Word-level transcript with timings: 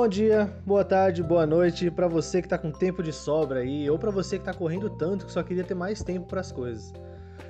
bom 0.00 0.08
dia, 0.08 0.50
boa 0.64 0.82
tarde, 0.82 1.22
boa 1.22 1.46
noite 1.46 1.90
para 1.90 2.08
você 2.08 2.40
que 2.40 2.48
tá 2.48 2.56
com 2.56 2.70
tempo 2.70 3.02
de 3.02 3.12
sobra 3.12 3.60
aí, 3.60 3.90
ou 3.90 3.98
para 3.98 4.10
você 4.10 4.38
que 4.38 4.44
tá 4.46 4.54
correndo 4.54 4.88
tanto 4.88 5.26
que 5.26 5.30
só 5.30 5.42
queria 5.42 5.62
ter 5.62 5.74
mais 5.74 6.02
tempo 6.02 6.26
para 6.26 6.40
as 6.40 6.50
coisas. 6.50 6.90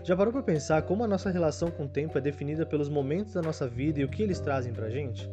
Já 0.02 0.16
parou 0.16 0.32
para 0.32 0.43
pensar 0.43 0.82
como 0.82 1.04
a 1.04 1.07
nossa 1.07 1.30
relação 1.30 1.71
com 1.71 1.84
o 1.84 1.89
tempo 1.89 2.18
é 2.18 2.21
definida 2.21 2.66
pelos 2.66 2.89
momentos 2.89 3.34
da 3.34 3.40
nossa 3.40 3.68
vida 3.68 4.00
e 4.00 4.04
o 4.04 4.08
que 4.08 4.21
eles 4.21 4.40
trazem 4.40 4.72
pra 4.72 4.90
gente? 4.90 5.30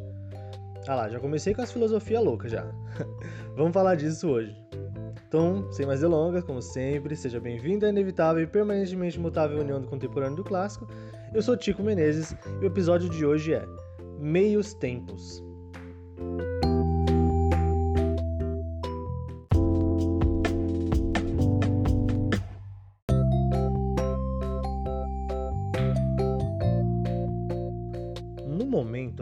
Ah 0.86 0.94
lá, 0.94 1.08
já 1.08 1.18
comecei 1.18 1.52
com 1.52 1.60
as 1.60 1.72
filosofias 1.72 2.22
loucas 2.22 2.52
já. 2.52 2.64
Vamos 3.56 3.72
falar 3.72 3.96
disso 3.96 4.28
hoje. 4.28 4.56
Então, 5.26 5.72
sem 5.72 5.86
mais 5.86 5.98
delongas, 5.98 6.44
como 6.44 6.62
sempre, 6.62 7.16
seja 7.16 7.40
bem-vindo 7.40 7.84
à 7.84 7.88
inevitável 7.88 8.44
e 8.44 8.46
permanentemente 8.46 9.18
mutável 9.18 9.58
união 9.58 9.80
do 9.80 9.88
contemporâneo 9.88 10.36
do 10.36 10.44
clássico. 10.44 10.86
Eu 11.34 11.42
sou 11.42 11.56
Tico 11.56 11.82
Menezes 11.82 12.36
e 12.60 12.64
o 12.64 12.66
episódio 12.66 13.08
de 13.10 13.26
hoje 13.26 13.54
é 13.54 13.66
Meios 14.20 14.72
Tempos. 14.72 15.42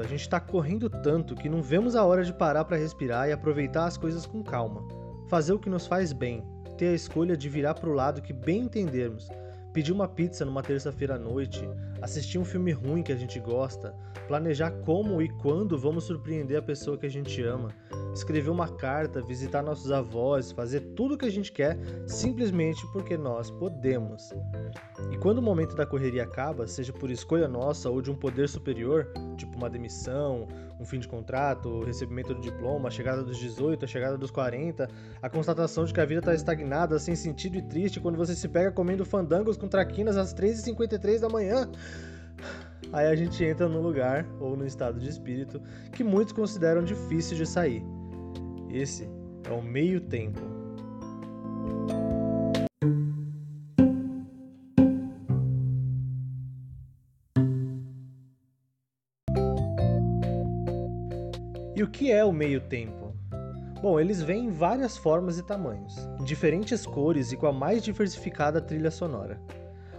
A 0.06 0.08
gente 0.08 0.20
está 0.20 0.38
correndo 0.38 0.88
tanto 0.88 1.34
que 1.34 1.48
não 1.48 1.60
vemos 1.60 1.96
a 1.96 2.04
hora 2.04 2.22
de 2.22 2.32
parar 2.32 2.64
para 2.64 2.76
respirar 2.76 3.28
e 3.28 3.32
aproveitar 3.32 3.86
as 3.86 3.96
coisas 3.96 4.24
com 4.24 4.40
calma. 4.40 4.86
Fazer 5.26 5.52
o 5.52 5.58
que 5.58 5.68
nos 5.68 5.84
faz 5.84 6.12
bem, 6.12 6.44
ter 6.78 6.90
a 6.90 6.94
escolha 6.94 7.36
de 7.36 7.48
virar 7.48 7.74
para 7.74 7.90
o 7.90 7.92
lado 7.92 8.22
que 8.22 8.32
bem 8.32 8.60
entendermos, 8.60 9.28
pedir 9.72 9.90
uma 9.90 10.06
pizza 10.06 10.44
numa 10.44 10.62
terça-feira 10.62 11.16
à 11.16 11.18
noite, 11.18 11.68
assistir 12.00 12.38
um 12.38 12.44
filme 12.44 12.72
ruim 12.72 13.02
que 13.02 13.12
a 13.12 13.16
gente 13.16 13.38
gosta, 13.40 13.94
planejar 14.26 14.70
como 14.84 15.22
e 15.22 15.28
quando 15.28 15.78
vamos 15.78 16.04
surpreender 16.04 16.58
a 16.58 16.62
pessoa 16.62 16.98
que 16.98 17.06
a 17.06 17.10
gente 17.10 17.42
ama, 17.42 17.68
escrever 18.12 18.50
uma 18.50 18.68
carta, 18.68 19.20
visitar 19.20 19.62
nossos 19.62 19.90
avós, 19.90 20.50
fazer 20.50 20.80
tudo 20.94 21.14
o 21.14 21.18
que 21.18 21.26
a 21.26 21.30
gente 21.30 21.52
quer 21.52 21.78
simplesmente 22.06 22.86
porque 22.92 23.16
nós 23.16 23.50
podemos. 23.50 24.32
E 25.10 25.16
quando 25.18 25.38
o 25.38 25.42
momento 25.42 25.76
da 25.76 25.86
correria 25.86 26.24
acaba, 26.24 26.66
seja 26.66 26.92
por 26.92 27.10
escolha 27.10 27.46
nossa 27.46 27.90
ou 27.90 28.00
de 28.00 28.10
um 28.10 28.14
poder 28.14 28.48
superior, 28.48 29.12
tipo 29.36 29.56
uma 29.56 29.68
demissão, 29.68 30.48
um 30.80 30.84
fim 30.84 30.98
de 30.98 31.08
contrato, 31.08 31.68
o 31.68 31.84
recebimento 31.84 32.34
do 32.34 32.40
diploma, 32.40 32.88
a 32.88 32.90
chegada 32.90 33.22
dos 33.22 33.38
18, 33.38 33.84
a 33.84 33.88
chegada 33.88 34.18
dos 34.18 34.30
40, 34.30 34.88
a 35.20 35.30
constatação 35.30 35.84
de 35.84 35.92
que 35.92 36.00
a 36.00 36.04
vida 36.04 36.20
está 36.20 36.34
estagnada, 36.34 36.98
sem 36.98 37.14
sentido 37.14 37.56
e 37.56 37.62
triste 37.62 38.00
quando 38.00 38.16
você 38.16 38.34
se 38.34 38.48
pega 38.48 38.70
comendo 38.72 39.04
fandangos 39.04 39.56
com 39.56 39.68
traquinas 39.68 40.16
às 40.16 40.34
3h53 40.34 41.20
da 41.20 41.28
manhã. 41.28 41.70
Aí 42.92 43.06
a 43.06 43.14
gente 43.14 43.44
entra 43.44 43.68
num 43.68 43.80
lugar 43.80 44.26
ou 44.40 44.56
no 44.56 44.64
estado 44.64 44.98
de 45.00 45.08
espírito 45.08 45.60
que 45.92 46.04
muitos 46.04 46.32
consideram 46.32 46.82
difícil 46.82 47.36
de 47.36 47.46
sair. 47.46 47.82
Esse 48.70 49.08
é 49.44 49.52
o 49.52 49.62
meio 49.62 50.00
tempo. 50.00 50.40
E 61.74 61.82
o 61.82 61.88
que 61.88 62.10
é 62.10 62.24
o 62.24 62.32
meio 62.32 62.60
tempo? 62.62 63.14
Bom, 63.82 64.00
eles 64.00 64.22
vêm 64.22 64.46
em 64.46 64.50
várias 64.50 64.96
formas 64.96 65.38
e 65.38 65.42
tamanhos, 65.42 65.94
em 66.18 66.24
diferentes 66.24 66.86
cores 66.86 67.32
e 67.32 67.36
com 67.36 67.46
a 67.46 67.52
mais 67.52 67.84
diversificada 67.84 68.62
trilha 68.62 68.90
sonora. 68.90 69.38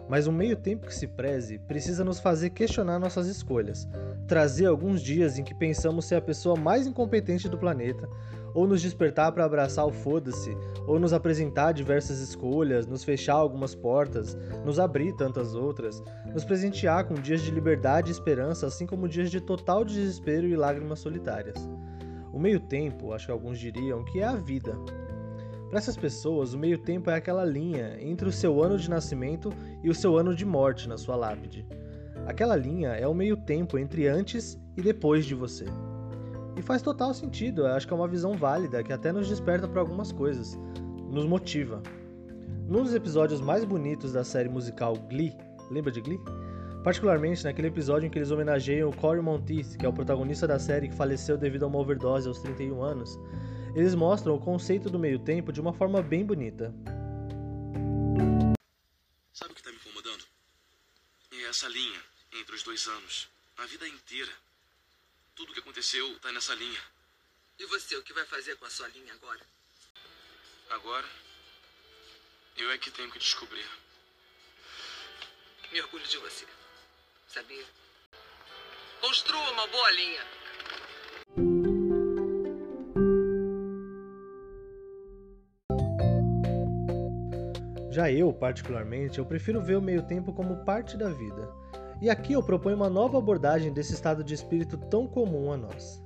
Mas 0.10 0.26
um 0.26 0.32
meio 0.32 0.56
tempo 0.56 0.88
que 0.88 0.96
se 0.96 1.08
preze 1.08 1.60
precisa 1.60 2.04
nos 2.04 2.20
fazer 2.20 2.52
questionar 2.52 2.98
nossas 2.98 3.28
escolhas, 3.28 3.88
trazer 4.28 4.66
alguns 4.66 5.02
dias 5.02 5.38
em 5.38 5.44
que 5.44 5.54
pensamos 5.54 6.06
ser 6.06 6.16
a 6.16 6.22
pessoa 6.22 6.56
mais 6.56 6.88
incompetente 6.88 7.50
do 7.50 7.58
planeta, 7.58 8.08
ou 8.54 8.66
nos 8.66 8.82
despertar 8.82 9.32
para 9.34 9.46
abraçar 9.46 9.86
o 9.86 9.92
foda-se, 9.92 10.58
ou 10.88 10.98
nos 10.98 11.14
apresentar 11.14 11.74
diversas 11.74 12.20
escolhas, 12.20 12.88
nos 12.88 13.04
fechar 13.04 13.36
algumas 13.36 13.76
portas, 13.76 14.38
nos 14.66 14.80
abrir 14.80 15.14
tantas 15.14 15.54
outras, 15.54 16.02
nos 16.34 16.46
presentear 16.46 17.06
com 17.06 17.14
dias 17.16 17.42
de 17.42 17.52
liberdade 17.52 18.10
e 18.10 18.12
esperança, 18.12 18.66
assim 18.66 18.86
como 18.86 19.10
dias 19.10 19.30
de 19.30 19.42
total 19.42 19.84
desespero 19.84 20.48
e 20.48 20.56
lágrimas 20.56 21.00
solitárias. 21.00 21.58
O 22.32 22.40
meio 22.40 22.60
tempo, 22.60 23.14
acho 23.14 23.26
que 23.26 23.32
alguns 23.32 23.60
diriam, 23.60 24.04
que 24.06 24.22
é 24.22 24.24
a 24.24 24.36
vida. 24.36 24.78
Para 25.70 25.80
essas 25.80 25.98
pessoas, 25.98 26.54
o 26.54 26.58
meio 26.58 26.78
tempo 26.78 27.10
é 27.10 27.16
aquela 27.16 27.44
linha 27.44 27.98
entre 28.00 28.30
o 28.30 28.32
seu 28.32 28.64
ano 28.64 28.78
de 28.78 28.90
nascimento 28.90 29.52
e 29.84 29.90
o 29.90 29.96
seu 29.96 30.18
ano 30.18 30.34
de 30.34 30.46
morte 30.46 30.88
na 30.88 30.98
sua 30.98 31.16
lápide. 31.16 31.66
Aquela 32.26 32.56
linha 32.56 32.90
é 32.90 33.08
o 33.08 33.14
meio 33.14 33.36
tempo 33.36 33.78
entre 33.78 34.08
antes 34.08 34.58
e 34.78 34.82
depois 34.82 35.26
de 35.26 35.36
você. 35.36 35.66
E 36.56 36.62
faz 36.62 36.82
total 36.82 37.14
sentido, 37.14 37.62
eu 37.62 37.68
acho 37.68 37.86
que 37.86 37.94
é 37.94 37.96
uma 37.96 38.08
visão 38.08 38.34
válida 38.34 38.84
que 38.84 38.94
até 38.94 39.12
nos 39.12 39.28
desperta 39.28 39.68
para 39.68 39.82
algumas 39.82 40.12
coisas, 40.12 40.58
nos 41.10 41.26
motiva. 41.26 41.82
Num 42.68 42.84
dos 42.84 42.96
episódios 42.96 43.42
mais 43.42 43.64
bonitos 43.64 44.14
da 44.14 44.24
série 44.24 44.50
musical 44.50 44.96
Glee, 45.10 45.36
lembra 45.70 45.92
de 45.92 46.02
Glee? 46.02 46.20
Particularmente 46.84 47.44
naquele 47.44 47.68
episódio 47.68 48.08
em 48.08 48.10
que 48.10 48.18
eles 48.18 48.32
homenageiam 48.32 48.90
o 48.90 48.96
Corey 48.96 49.22
Monteith, 49.22 49.78
que 49.78 49.86
é 49.86 49.90
o 49.90 49.94
protagonista 49.94 50.48
da 50.48 50.58
série 50.58 50.88
que 50.88 50.96
faleceu 50.96 51.38
devido 51.38 51.64
a 51.64 51.68
uma 51.68 51.80
overdose 51.80 52.28
aos 52.28 52.40
31 52.40 52.82
anos, 52.82 53.20
eles 53.78 53.94
mostram 53.94 54.34
o 54.34 54.40
conceito 54.40 54.90
do 54.90 54.98
meio 54.98 55.20
tempo 55.20 55.54
de 55.54 55.62
uma 55.62 55.72
forma 55.72 56.02
bem 56.02 56.26
bonita. 56.26 56.74
Sabe 59.32 59.52
o 59.52 59.54
que 59.54 59.62
está 59.62 59.70
me 59.70 59.78
incomodando? 59.78 60.26
É 61.32 61.44
essa 61.44 61.68
linha 61.68 62.02
entre 62.34 62.56
os 62.56 62.64
dois 62.64 62.88
anos. 62.88 63.30
A 63.58 63.66
vida 63.68 63.88
inteira. 63.88 64.32
Tudo 65.36 65.54
que 65.54 65.60
aconteceu 65.60 66.12
está 66.14 66.32
nessa 66.32 66.56
linha. 66.56 66.82
E 67.60 67.66
você, 67.68 67.96
o 67.96 68.04
que 68.04 68.14
vai 68.14 68.26
fazer 68.26 68.56
com 68.56 68.66
a 68.66 68.70
sua 68.70 68.88
linha 68.88 69.14
agora? 69.14 69.46
Agora, 70.72 71.08
eu 72.58 72.72
é 72.72 72.78
que 72.80 72.90
tenho 72.90 73.12
que 73.12 73.20
descobrir. 73.20 73.70
Me 75.72 75.82
orgulho 75.82 76.08
de 76.08 76.18
você. 76.18 76.48
Sabia? 77.28 77.66
Construa 79.02 79.52
uma 79.52 79.68
boa 79.68 79.92
linha. 79.92 80.26
Já 87.98 88.12
eu, 88.12 88.32
particularmente, 88.32 89.18
eu 89.18 89.26
prefiro 89.26 89.60
ver 89.60 89.76
o 89.76 89.82
meio 89.82 90.04
tempo 90.04 90.32
como 90.32 90.58
parte 90.58 90.96
da 90.96 91.10
vida. 91.10 91.50
E 92.00 92.12
aqui 92.12 92.34
eu 92.34 92.44
proponho 92.44 92.76
uma 92.76 92.92
nova 92.92 93.18
abordagem 93.18 93.74
desse 93.74 93.96
estado 93.96 94.24
de 94.24 94.36
espírito 94.36 94.78
tão 94.78 95.08
comum 95.08 95.52
a 95.52 95.58
nós. 95.58 96.00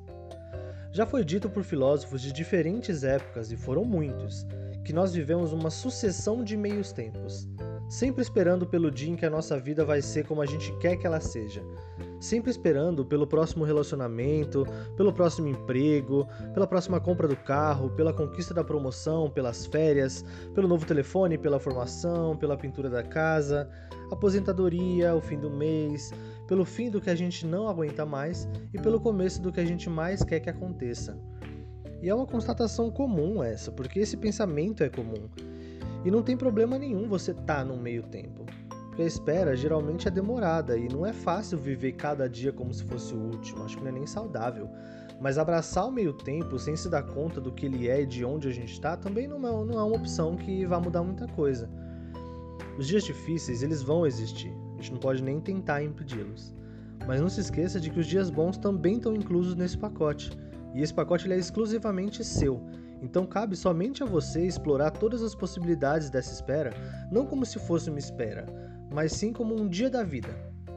Já 0.93 1.05
foi 1.05 1.25
dito 1.25 1.49
por 1.49 1.65
filósofos 1.65 2.21
de 2.21 2.31
diferentes 2.31 3.03
épocas, 3.03 3.51
e 3.51 3.57
foram 3.57 3.83
muitos, 3.83 4.47
que 4.83 4.93
nós 4.93 5.13
vivemos 5.13 5.53
uma 5.53 5.69
sucessão 5.69 6.43
de 6.43 6.57
meios 6.57 6.91
tempos, 6.91 7.47
sempre 7.87 8.21
esperando 8.21 8.65
pelo 8.65 8.89
dia 8.89 9.09
em 9.09 9.15
que 9.15 9.25
a 9.25 9.29
nossa 9.29 9.59
vida 9.59 9.83
vai 9.85 10.01
ser 10.01 10.25
como 10.25 10.41
a 10.41 10.45
gente 10.45 10.71
quer 10.79 10.95
que 10.95 11.05
ela 11.05 11.19
seja, 11.19 11.63
sempre 12.19 12.51
esperando 12.51 13.03
pelo 13.03 13.27
próximo 13.27 13.65
relacionamento, 13.65 14.65
pelo 14.95 15.11
próximo 15.11 15.47
emprego, 15.47 16.27
pela 16.53 16.67
próxima 16.67 16.99
compra 16.99 17.27
do 17.27 17.35
carro, 17.35 17.89
pela 17.91 18.13
conquista 18.13 18.53
da 18.53 18.63
promoção, 18.63 19.29
pelas 19.29 19.65
férias, 19.65 20.23
pelo 20.53 20.67
novo 20.67 20.85
telefone, 20.85 21.37
pela 21.37 21.59
formação, 21.59 22.37
pela 22.37 22.57
pintura 22.57 22.89
da 22.89 23.03
casa, 23.03 23.69
aposentadoria, 24.11 25.15
o 25.15 25.21
fim 25.21 25.39
do 25.39 25.49
mês, 25.49 26.11
pelo 26.47 26.63
fim 26.65 26.89
do 26.89 27.01
que 27.01 27.09
a 27.09 27.15
gente 27.15 27.45
não 27.45 27.67
aguenta 27.67 28.05
mais 28.05 28.47
e 28.73 28.79
pelo 28.79 28.99
começo 28.99 29.41
do 29.41 29.51
que 29.51 29.59
a 29.59 29.65
gente 29.65 29.89
mais 29.89 30.23
quer 30.23 30.39
que 30.39 30.49
aconteça. 30.49 31.17
E 32.01 32.09
é 32.09 32.15
uma 32.15 32.25
constatação 32.25 32.89
comum 32.89 33.43
essa, 33.43 33.71
porque 33.71 33.99
esse 33.99 34.17
pensamento 34.17 34.83
é 34.83 34.89
comum. 34.89 35.29
E 36.03 36.09
não 36.09 36.23
tem 36.23 36.35
problema 36.35 36.79
nenhum 36.79 37.07
você 37.07 37.31
estar 37.31 37.43
tá 37.57 37.65
no 37.65 37.77
meio 37.77 38.03
tempo. 38.03 38.45
Porque 38.87 39.03
a 39.03 39.05
espera 39.05 39.55
geralmente 39.55 40.07
é 40.07 40.11
demorada 40.11 40.75
e 40.77 40.89
não 40.89 41.05
é 41.05 41.13
fácil 41.13 41.57
viver 41.57 41.93
cada 41.93 42.27
dia 42.27 42.51
como 42.51 42.73
se 42.73 42.83
fosse 42.83 43.13
o 43.13 43.17
último, 43.17 43.63
acho 43.63 43.77
que 43.77 43.83
não 43.83 43.89
é 43.89 43.93
nem 43.93 44.07
saudável. 44.07 44.67
Mas 45.19 45.37
abraçar 45.37 45.87
o 45.87 45.91
meio 45.91 46.11
tempo 46.11 46.57
sem 46.57 46.75
se 46.75 46.89
dar 46.89 47.03
conta 47.03 47.39
do 47.39 47.51
que 47.51 47.67
ele 47.67 47.87
é 47.87 48.01
e 48.01 48.05
de 48.05 48.25
onde 48.25 48.47
a 48.47 48.51
gente 48.51 48.73
está 48.73 48.97
também 48.97 49.27
não 49.27 49.37
é, 49.37 49.65
não 49.65 49.79
é 49.79 49.83
uma 49.83 49.95
opção 49.95 50.35
que 50.35 50.65
vá 50.65 50.79
mudar 50.79 51.03
muita 51.03 51.27
coisa. 51.27 51.69
Os 52.77 52.87
dias 52.87 53.03
difíceis, 53.03 53.61
eles 53.61 53.83
vão 53.83 54.07
existir, 54.07 54.51
a 54.73 54.77
gente 54.77 54.93
não 54.93 54.99
pode 54.99 55.21
nem 55.21 55.39
tentar 55.39 55.83
impedi-los. 55.83 56.53
Mas 57.07 57.21
não 57.21 57.29
se 57.29 57.41
esqueça 57.41 57.79
de 57.79 57.89
que 57.89 57.99
os 57.99 58.07
dias 58.07 58.29
bons 58.29 58.57
também 58.57 58.97
estão 58.97 59.13
inclusos 59.15 59.55
nesse 59.55 59.77
pacote. 59.77 60.31
E 60.73 60.81
esse 60.81 60.93
pacote 60.93 61.31
é 61.31 61.37
exclusivamente 61.37 62.23
seu. 62.23 62.61
Então 63.01 63.25
cabe 63.25 63.55
somente 63.55 64.03
a 64.03 64.05
você 64.05 64.45
explorar 64.45 64.91
todas 64.91 65.23
as 65.23 65.33
possibilidades 65.33 66.09
dessa 66.09 66.33
espera, 66.33 66.73
não 67.11 67.25
como 67.25 67.45
se 67.45 67.57
fosse 67.59 67.89
uma 67.89 67.99
espera, 67.99 68.45
mas 68.93 69.13
sim 69.13 69.33
como 69.33 69.59
um 69.59 69.67
dia 69.67 69.89
da 69.89 70.03
vida. 70.03 70.29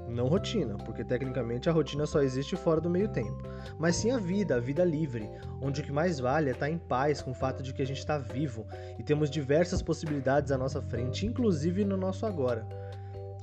Não 0.09 0.29
rotina, 0.29 0.77
porque 0.77 1.03
tecnicamente 1.03 1.69
a 1.69 1.73
rotina 1.73 2.07
só 2.07 2.23
existe 2.23 2.57
fora 2.57 2.81
do 2.81 2.91
meio 2.91 3.09
tempo, 3.09 3.43
mas 3.79 3.97
sim 3.97 4.11
a 4.11 4.19
vida, 4.19 4.57
a 4.57 4.61
vida 4.61 4.85
livre, 4.85 5.29
onde 5.61 5.81
o 5.81 5.85
que 5.85 5.91
mais 5.91 6.21
vale 6.21 6.51
é 6.51 6.53
estar 6.53 6.71
em 6.71 6.79
paz 6.79 7.23
com 7.23 7.31
o 7.31 7.35
fato 7.35 7.63
de 7.63 7.73
que 7.73 7.83
a 7.83 7.87
gente 7.87 7.99
está 7.99 8.19
vivo 8.19 8.67
e 8.99 9.03
temos 9.03 9.31
diversas 9.31 9.83
possibilidades 9.83 10.53
à 10.53 10.59
nossa 10.59 10.81
frente, 10.81 11.27
inclusive 11.27 11.85
no 11.85 11.97
nosso 11.97 12.27
agora. 12.27 12.67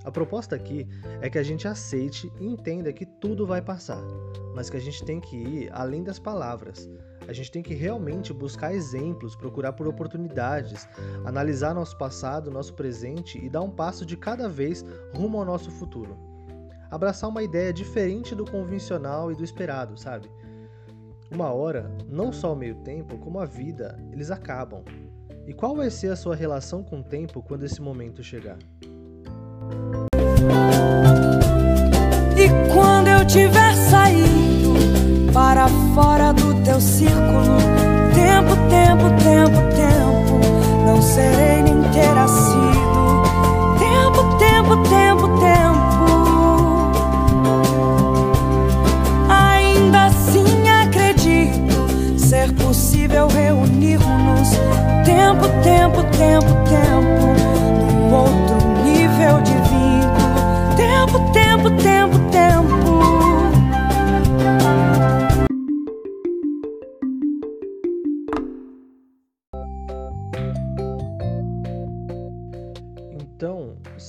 A 0.04 0.12
proposta 0.12 0.56
aqui 0.56 0.88
é 1.22 1.30
que 1.30 1.38
a 1.38 1.44
gente 1.44 1.68
aceite 1.68 2.32
e 2.40 2.46
entenda 2.46 2.92
que 2.92 3.06
tudo 3.06 3.46
vai 3.46 3.62
passar, 3.62 4.02
mas 4.56 4.70
que 4.70 4.78
a 4.78 4.82
gente 4.82 5.04
tem 5.06 5.20
que 5.20 5.36
ir 5.36 5.70
além 5.72 6.04
das 6.04 6.18
palavras. 6.18 6.90
A 7.28 7.34
gente 7.34 7.52
tem 7.52 7.62
que 7.62 7.76
realmente 7.76 8.34
buscar 8.34 8.74
exemplos, 8.74 9.36
procurar 9.36 9.74
por 9.74 9.88
oportunidades, 9.88 10.88
analisar 11.24 11.76
nosso 11.76 11.96
passado, 11.98 12.50
nosso 12.50 12.74
presente 12.74 13.38
e 13.38 13.48
dar 13.48 13.62
um 13.62 13.70
passo 13.70 14.04
de 14.04 14.18
cada 14.18 14.50
vez 14.50 14.84
rumo 15.14 15.38
ao 15.38 15.46
nosso 15.46 15.70
futuro. 15.70 16.18
Abraçar 16.90 17.30
uma 17.30 17.44
ideia 17.44 17.72
diferente 17.72 18.34
do 18.34 18.44
convencional 18.44 19.32
e 19.32 19.36
do 19.36 19.44
esperado, 19.44 19.98
sabe? 19.98 20.30
Uma 21.30 21.54
hora, 21.54 21.90
não 22.10 22.34
só 22.34 22.54
o 22.54 22.56
meio 22.56 22.76
tempo, 22.84 23.18
como 23.20 23.40
a 23.40 23.46
vida, 23.46 23.98
eles 24.12 24.32
acabam. 24.32 24.84
E 25.48 25.54
qual 25.54 25.76
vai 25.76 25.90
ser 25.90 26.12
a 26.12 26.16
sua 26.16 26.36
relação 26.36 26.84
com 26.84 27.00
o 27.00 27.04
tempo 27.04 27.42
quando 27.42 27.64
esse 27.64 27.82
momento 27.82 28.22
chegar? 28.22 28.58
E 32.36 32.50
quando 32.74 33.08
eu 33.08 33.26
tiver 33.26 33.76
saído 33.76 34.74
para 35.34 35.68
fora 35.94 36.34
do 36.34 36.54
teu 36.64 36.80
círculo, 36.80 37.41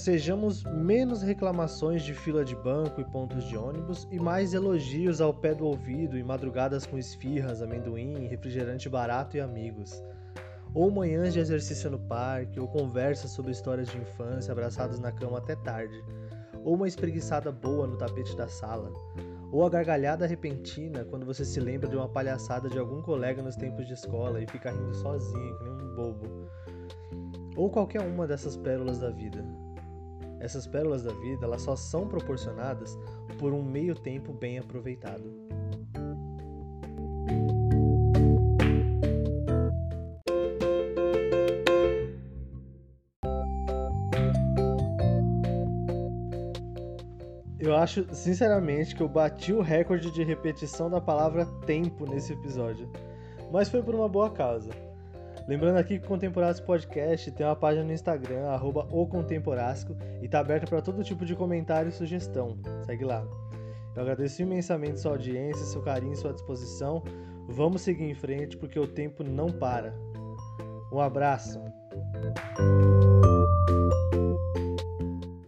sejamos 0.03 0.65
menos 0.65 1.23
reclamações 1.23 2.03
de 2.03 2.13
fila 2.13 2.45
de 2.45 2.57
banco 2.57 3.01
e 3.01 3.05
pontos 3.05 3.45
de 3.45 3.57
ônibus 3.57 4.09
e 4.11 4.19
mais 4.19 4.53
elogios 4.53 5.21
ao 5.21 5.33
pé 5.33 5.55
do 5.55 5.65
ouvido 5.65 6.19
e 6.19 6.25
madrugadas 6.25 6.85
com 6.85 6.99
esfirras, 6.99 7.63
amendoim, 7.63 8.27
refrigerante 8.27 8.89
barato 8.89 9.37
e 9.37 9.41
amigos. 9.41 10.03
Ou 10.75 10.91
manhãs 10.91 11.33
de 11.33 11.39
exercício 11.39 11.91
no 11.91 11.99
parque, 11.99 12.59
ou 12.59 12.67
conversas 12.67 13.31
sobre 13.31 13.53
histórias 13.53 13.89
de 13.89 13.99
infância 13.99 14.51
abraçados 14.51 14.99
na 14.99 15.13
cama 15.13 15.39
até 15.39 15.55
tarde. 15.55 16.03
Ou 16.65 16.75
uma 16.75 16.89
espreguiçada 16.89 17.53
boa 17.53 17.87
no 17.87 17.97
tapete 17.97 18.37
da 18.37 18.49
sala. 18.49 18.93
Ou 19.53 19.65
a 19.65 19.71
gargalhada 19.71 20.27
repentina 20.27 21.05
quando 21.05 21.27
você 21.27 21.45
se 21.45 21.61
lembra 21.61 21.89
de 21.89 21.97
uma 21.97 22.09
palhaçada 22.09 22.69
de 22.69 22.79
algum 22.79 23.03
colega 23.03 23.43
nos 23.43 23.55
tempos 23.55 23.87
de 23.87 23.93
escola 23.93 24.43
e 24.43 24.47
fica 24.47 24.71
rindo 24.71 24.95
sozinho, 24.95 25.59
que 25.59 25.65
nem 25.65 25.73
um 25.73 25.95
bobo 25.95 26.49
ou 27.57 27.71
qualquer 27.71 28.01
uma 28.01 28.27
dessas 28.27 28.57
pérolas 28.57 28.99
da 28.99 29.11
vida. 29.11 29.45
Essas 30.43 30.67
pérolas 30.67 31.05
da 31.05 31.13
vida, 31.13 31.47
elas 31.47 31.63
só 31.63 31.77
são 31.77 32.09
proporcionadas 32.09 32.99
por 33.39 33.53
um 33.53 33.63
meio 33.63 33.95
tempo 33.95 34.33
bem 34.33 34.59
aproveitado. 34.59 35.23
Eu 47.61 47.77
acho, 47.77 48.13
sinceramente, 48.13 48.97
que 48.97 49.03
eu 49.05 49.09
bati 49.09 49.53
o 49.53 49.63
recorde 49.63 50.11
de 50.11 50.25
repetição 50.25 50.91
da 50.91 51.01
palavra 51.01 51.47
tempo 51.65 52.05
nesse 52.05 52.33
episódio. 52.33 52.91
Mas 53.53 53.69
foi 53.69 53.81
por 53.81 53.95
uma 53.95 54.09
boa 54.09 54.29
causa. 54.29 54.71
Lembrando 55.47 55.77
aqui 55.77 55.99
que 55.99 56.05
o 56.05 56.09
Contemporásco 56.09 56.67
Podcast 56.67 57.31
tem 57.33 57.45
uma 57.45 57.57
página 57.57 57.85
no 57.85 57.93
Instagram, 57.93 58.49
arroba 58.49 58.87
e 60.23 60.29
tá 60.29 60.41
aberto 60.41 60.69
para 60.69 60.81
todo 60.81 61.03
tipo 61.03 61.25
de 61.25 61.35
comentário 61.35 61.89
e 61.89 61.93
sugestão. 61.93 62.59
Segue 62.87 63.05
lá. 63.05 63.27
Eu 63.95 64.03
agradeço 64.03 64.43
imensamente 64.43 65.01
sua 65.01 65.13
audiência, 65.13 65.65
seu 65.67 65.83
carinho 65.83 66.17
sua 66.17 66.33
disposição. 66.33 67.03
Vamos 67.49 67.83
seguir 67.83 68.05
em 68.05 68.15
frente 68.15 68.57
porque 68.57 68.79
o 68.79 68.87
tempo 68.87 69.23
não 69.23 69.51
para. 69.51 69.95
Um 70.93 71.01
abraço. 71.01 71.61